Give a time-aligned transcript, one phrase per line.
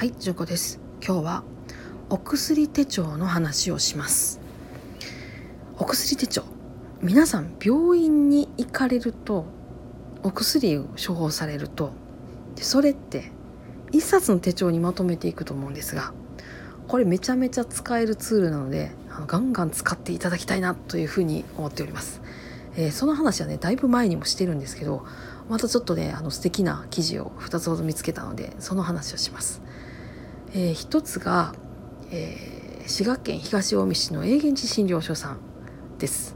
[0.00, 0.80] はい純子です。
[1.06, 1.44] 今日は
[2.08, 4.40] お薬手帳の話をします。
[5.76, 6.42] お薬手帳。
[7.02, 9.44] 皆さん病院に行かれると
[10.22, 11.92] お薬を処方されると
[12.56, 13.30] でそれって
[13.92, 16.14] 一冊の手帳にまとめていくと思うんですが
[16.88, 22.22] これめちゃめちゃ使えるツールなのであのガンガン使っていただきたいなというふうに思っております、
[22.74, 25.04] えー、その話はねだいぶ前にもしてるんですけど
[25.50, 29.60] またちょっとねあの素敵な記事を2つほど見つけたのでその話をします。
[30.52, 31.54] えー、一つが、
[32.10, 35.38] えー、滋賀県東近江市の永源寺診療所さん
[35.98, 36.34] です。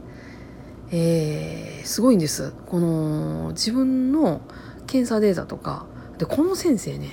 [0.91, 2.53] えー、すごいんです。
[2.67, 4.39] この自分の
[4.87, 5.85] 検査データとか
[6.17, 7.09] でこの先生ね、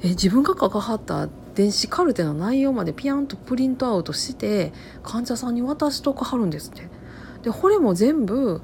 [0.00, 4.72] えー、自分が関わった電子カルテの内容までピアンとプリントアウトして
[5.04, 6.88] 患者さんに渡しとかはるんですって。
[7.42, 8.60] でこれも全部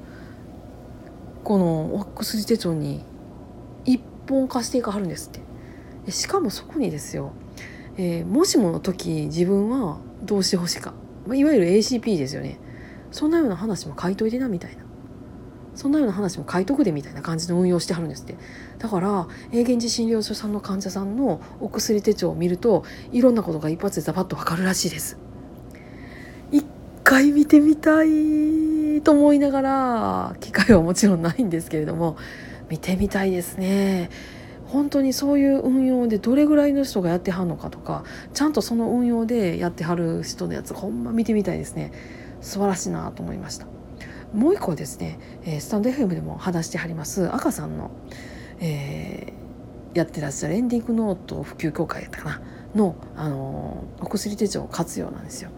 [1.44, 3.04] このお薬手帳に
[3.84, 6.10] 一本化していかはるんですって。
[6.10, 7.32] しかもそこにですよ
[7.98, 10.94] えー、もしもの時自分はどうしてほしいか、
[11.26, 12.58] まあ、いわゆる ACP ですよね。
[13.10, 14.84] そんなような話も書いといてなみたいな。
[15.74, 18.36] そんなような話も書いとくでみたいな感じの運用してはるんですって。
[18.78, 25.18] だから永源寺診療所さんの患者さんのお薬手帳を見るといろんなことが一発でザバッとわかるらしいです。
[26.50, 26.64] 一
[27.04, 32.16] 回見てみたいと思いながら機会はもちろんないんですけれども
[32.68, 34.10] 見てみたいですね。
[34.68, 41.92] 本当にそういう運用でどれぐらいの人がやってはんのかとかちゃんとその運用でやってはる人のやつほんま見てみたいですね。
[42.40, 43.66] 素晴らしいなと思いました。
[44.32, 47.90] もう一個ですね、えスタンド FM でも話してはります赤さんの、
[48.60, 52.42] えー、やってらっしゃるエンディングノート普及協会やったかな
[52.74, 55.50] の、あのお薬手帳活用なんですよ。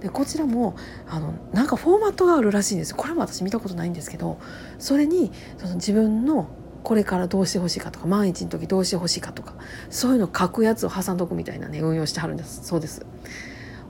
[0.00, 0.76] でこちらも
[1.08, 2.94] あのなんかフォーマットがあるらしいんです。
[2.94, 4.38] これも私見たことないんですけど
[4.78, 6.48] それにその自分の
[6.86, 9.54] これからどうしてほしいかとか万一の時どうしてほしいかとか
[9.90, 13.04] そういうの書くやつを挟んどくみたいなね運用してはるんですそうです。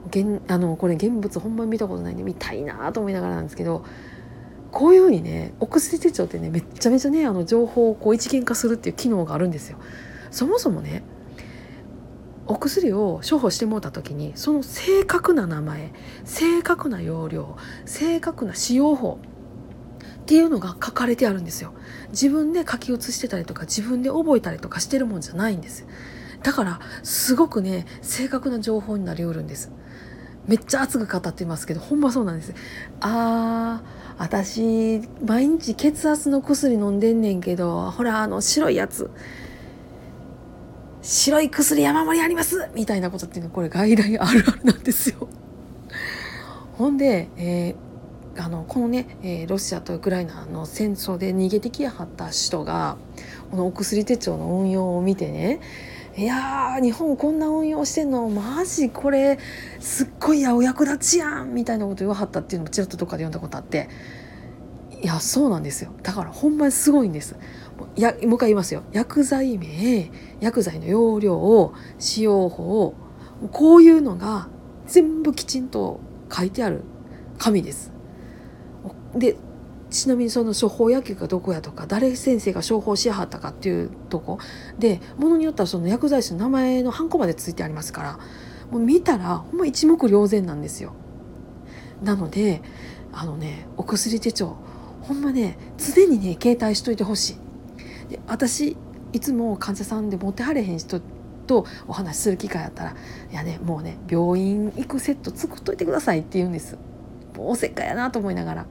[0.07, 3.85] 現あのこれ現物ほんまに見たことないんで見たいなと思いながらなんですけど
[4.71, 9.77] こういうふうにねお薬手帳ってねめっちゃめちゃねあの情報をこう一元化するっていう機能があるんですよ。
[10.31, 11.03] そもそもね
[12.47, 15.93] お薬を処方してもらった時にその正確な名前
[16.25, 19.19] 正確な容量正確な使用法
[20.27, 21.71] っていうのが書かれてあるんですよ。
[22.09, 25.85] 自分で書き写してたりとか自分で覚えたりとかしてるもんじゃないんです。
[26.43, 29.71] だからすごくね正確な情報になりうるんです。
[30.45, 32.53] めっちゃ熱く語ってますけどほんまそうなんです。
[32.99, 39.09] あー私毎日血圧の薬飲んでんねんけどほらあの白いやつ。
[41.01, 42.69] 白い薬山盛りあります！
[42.75, 45.29] みたいなことっていうのはこれ外来あるあるなんですよ。
[46.77, 47.86] ほんで、えー
[48.37, 52.97] あのこのね、えー、ロシアとウクライナの戦争で逃げてきやはった人が
[53.49, 55.59] このお薬手帳の運用を見てね
[56.15, 59.37] いや日本こんな運用してんのマジこれ
[59.79, 63.89] すっごいやお役立ちやんみたいなこと言わはったっていうのもちらっとどっかで読んだことあって
[65.01, 65.91] いやそうなんですよ。
[66.01, 67.35] だからほんまにすごいんです。
[67.95, 68.83] やもう一回言いますよ。
[68.91, 70.09] 薬剤名
[70.39, 72.95] 薬剤の容量使用法
[73.51, 74.47] こういうのが
[74.87, 75.99] 全部きちんと
[76.31, 76.81] 書いてある
[77.37, 77.96] 紙です。
[79.19, 79.35] で
[79.89, 84.37] ちなみにその処方薬局がどこやとか誰先生が処方しはったかっていうとこ
[84.77, 88.19] でものによってはその薬剤師の名前のハンコまでついてありますから
[88.69, 90.93] もう見たらほんま一目瞭然なんですよ。
[92.03, 92.61] なので
[93.13, 94.57] あのねお薬手帳
[95.01, 97.37] ほんまね常にね携帯しといてほしい。
[98.09, 98.75] で私
[99.13, 100.99] いつも患者さんで持ってはれへん人
[101.47, 102.95] とお話しする機会あったら
[103.31, 106.77] 「いやねもうね病院行くセット作っといてください」って言うんです。
[107.37, 108.65] もうおせっかやなと思いながら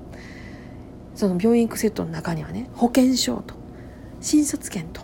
[1.16, 3.54] その病院行くセットの中にはね保険証と
[4.20, 5.02] 診察券と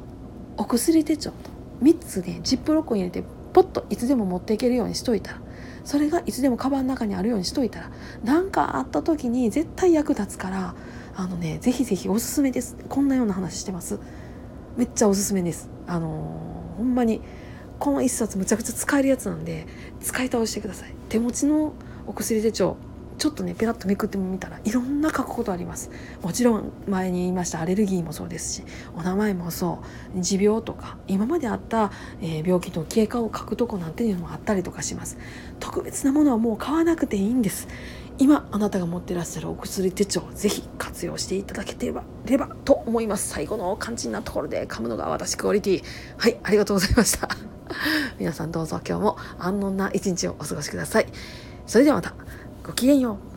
[0.57, 1.37] お薬手帳と
[1.83, 5.41] 3つでジップロックに入れてポッといつでも持っていけるようにしといたら
[5.85, 7.91] それがいつでもカバンの中にあるようにしといたら
[8.23, 10.75] 何かあった時に絶対役立つから
[11.15, 12.77] あのねぜひぜひおすすめです。
[12.89, 13.99] こんなような話してます。
[14.77, 15.69] めっちゃおすすめです。
[15.87, 17.21] あのー、ほんまに
[17.79, 19.67] この一冊むちゃくちゃ使えるやつなんで
[20.01, 20.95] 使い倒してください。
[21.09, 21.75] 手持ちの
[22.07, 22.77] お薬手帳
[23.23, 25.93] ちょっとねペラッとめくってみたらいろんな書くことあります。
[26.23, 28.65] もちろん前に言いましたアレルギーもそうですし
[28.97, 29.79] お名前もそ
[30.17, 30.21] う。
[30.21, 35.19] 持病とか今まであった、えー、病気の経過を書くとこなんていうのもあったりとかします。
[35.61, 37.69] 特別なものはもう買わなくていいんです。
[38.19, 43.29] 今あなたが持ってらっしゃるお薬手帳ぜひ活用していただければればと思います。
[43.29, 45.85] 最後の肝心なところで噛むのが私クオリティ。
[46.19, 47.29] はいありがとうございました。
[48.19, 51.07] 皆さんどうぞ今日も安穏な一日をお過ごしください。
[51.69, 52.15] それではまた。
[52.65, 53.32] ごきげんよう。